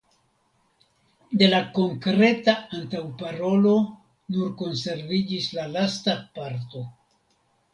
De 1.41 1.49
la 1.49 1.59
konkreta 1.79 2.55
antaŭparolo 2.77 3.75
nur 4.37 4.51
konserviĝis 4.63 5.51
la 5.59 5.67
lasta 5.77 6.17
parto. 6.39 6.83